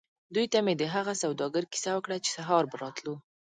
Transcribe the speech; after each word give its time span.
دوی 0.33 0.45
ته 0.53 0.59
مې 0.65 0.73
د 0.77 0.83
هغه 0.95 1.13
سوداګر 1.23 1.63
کیسه 1.71 1.91
وکړه 1.93 2.17
چې 2.23 2.29
سهار 2.37 2.63
به 2.71 2.75
راتلو. 2.83 3.15